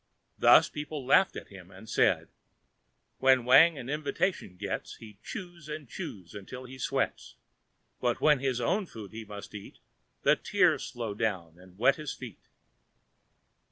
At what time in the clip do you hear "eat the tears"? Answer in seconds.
9.53-10.89